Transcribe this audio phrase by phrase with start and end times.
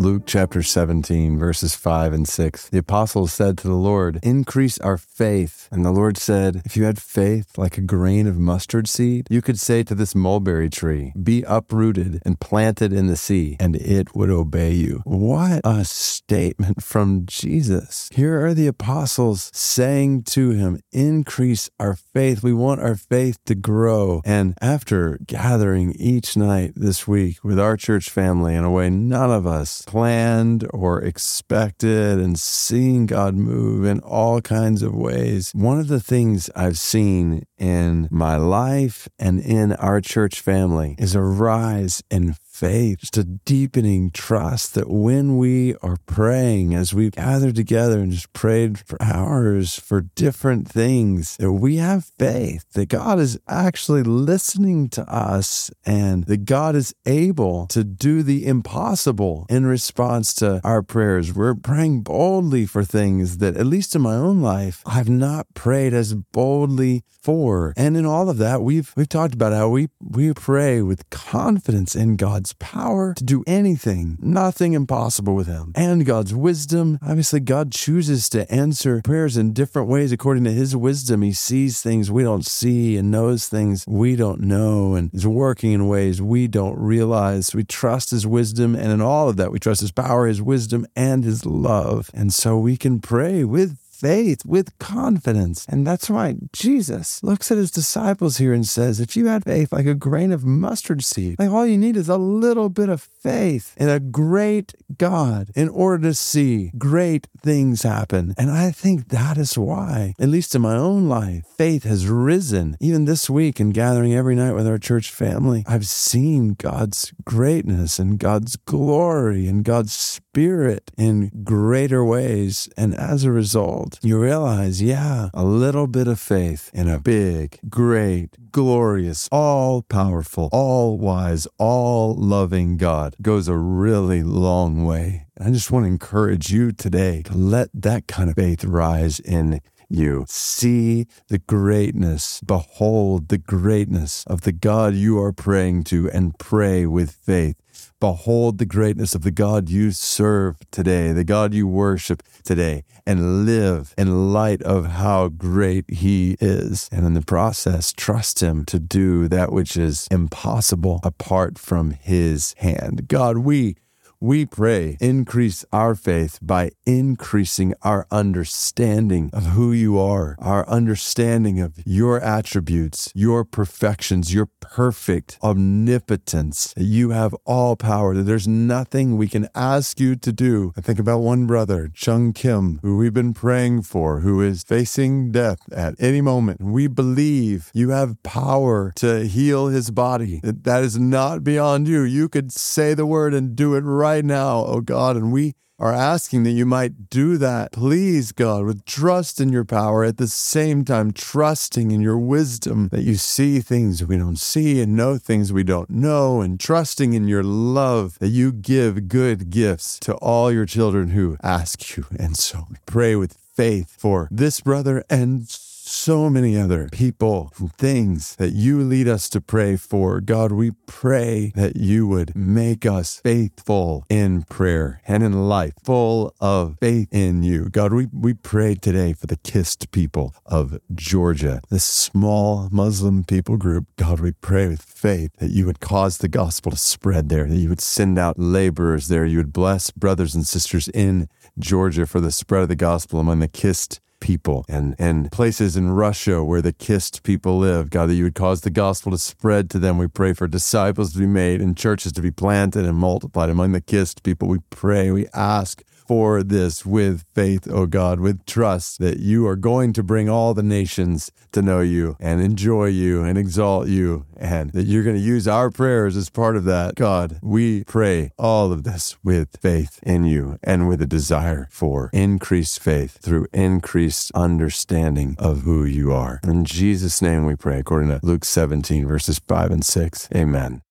[0.00, 2.70] Luke chapter 17, verses 5 and 6.
[2.70, 5.68] The apostles said to the Lord, Increase our faith.
[5.70, 9.42] And the Lord said, If you had faith like a grain of mustard seed, you
[9.42, 14.14] could say to this mulberry tree, Be uprooted and planted in the sea, and it
[14.14, 15.02] would obey you.
[15.04, 18.08] What a statement from Jesus.
[18.14, 22.42] Here are the apostles saying to him, Increase our faith.
[22.42, 24.22] We want our faith to grow.
[24.24, 29.30] And after gathering each night this week with our church family in a way none
[29.30, 35.50] of us planned or expected and seeing God move in all kinds of ways.
[35.52, 41.16] One of the things I've seen in my life and in our church family is
[41.16, 47.08] a rise in faith, just a deepening trust that when we are praying, as we
[47.08, 52.90] gathered together and just prayed for hours for different things, that we have faith that
[52.90, 59.46] God is actually listening to us and that God is able to do the impossible
[59.48, 61.32] in response to our prayers.
[61.32, 65.94] We're praying boldly for things that, at least in my own life, I've not prayed
[65.94, 67.72] as boldly for.
[67.76, 71.94] And in all of that, we've we've talked about how we we pray with confidence
[71.94, 76.98] in God's God's power to do anything, nothing impossible with Him, and God's wisdom.
[77.02, 81.22] Obviously, God chooses to answer prayers in different ways according to His wisdom.
[81.22, 85.72] He sees things we don't see and knows things we don't know and is working
[85.72, 87.54] in ways we don't realize.
[87.54, 90.86] We trust His wisdom, and in all of that, we trust His power, His wisdom,
[90.96, 92.10] and His love.
[92.14, 95.66] And so we can pray with faith, with confidence.
[95.68, 99.72] And that's why Jesus looks at his disciples here and says, If you had faith
[99.72, 103.02] like a grain of mustard seed, like all you need is a little bit of
[103.02, 108.34] faith in a great God in order to see great things happen.
[108.36, 112.76] And I think that is why, at least in my own life, faith has risen.
[112.80, 117.98] Even this week in gathering every night with our church family, I've seen God's greatness
[117.98, 122.68] and God's glory and God's spirit in greater ways.
[122.76, 127.58] And as a result, you realize, yeah, a little bit of faith in a big,
[127.68, 135.26] great, glorious, all powerful, all wise, all loving God goes a really long way.
[135.40, 139.60] I just want to encourage you today to let that kind of faith rise in
[139.90, 140.24] you.
[140.28, 146.86] See the greatness, behold the greatness of the God you are praying to, and pray
[146.86, 147.56] with faith.
[147.98, 153.44] Behold the greatness of the God you serve today, the God you worship today, and
[153.44, 156.88] live in light of how great He is.
[156.90, 162.54] And in the process, trust Him to do that which is impossible apart from His
[162.58, 163.06] hand.
[163.06, 163.76] God, we
[164.22, 171.58] we pray, increase our faith by increasing our understanding of who you are, our understanding
[171.58, 176.74] of your attributes, your perfections, your perfect omnipotence.
[176.76, 180.74] You have all power, that there's nothing we can ask you to do.
[180.76, 185.32] I think about one brother, Chung Kim, who we've been praying for, who is facing
[185.32, 186.60] death at any moment.
[186.60, 190.40] We believe you have power to heal his body.
[190.42, 192.02] That is not beyond you.
[192.02, 195.54] You could say the word and do it right right now, oh God, and we
[195.78, 197.70] are asking that you might do that.
[197.70, 202.88] Please, God, with trust in your power, at the same time, trusting in your wisdom
[202.88, 207.12] that you see things we don't see and know things we don't know, and trusting
[207.12, 212.04] in your love that you give good gifts to all your children who ask you.
[212.18, 215.48] And so we pray with faith for this brother and
[215.90, 220.20] so many other people and things that you lead us to pray for.
[220.20, 226.32] God, we pray that you would make us faithful in prayer and in life, full
[226.40, 227.68] of faith in you.
[227.68, 233.56] God, we, we pray today for the Kist people of Georgia, this small Muslim people
[233.56, 233.86] group.
[233.96, 237.56] God, we pray with faith that you would cause the gospel to spread there, that
[237.56, 241.28] you would send out laborers there, you would bless brothers and sisters in
[241.58, 245.90] Georgia for the spread of the gospel among the Kist people and, and places in
[245.90, 247.90] Russia where the Kist people live.
[247.90, 249.98] God, that you would cause the gospel to spread to them.
[249.98, 253.72] We pray for disciples to be made and churches to be planted and multiplied among
[253.72, 254.46] the Kist people.
[254.46, 259.46] We pray, we ask for this with faith, O oh God, with trust that you
[259.46, 263.86] are going to bring all the nations to know you and enjoy you and exalt
[263.86, 266.96] you, and that you're going to use our prayers as part of that.
[266.96, 272.10] God, we pray all of this with faith in you and with a desire for
[272.12, 276.40] increased faith through increased understanding of who you are.
[276.42, 280.28] In Jesus' name we pray, according to Luke 17, verses 5 and 6.
[280.34, 280.82] Amen.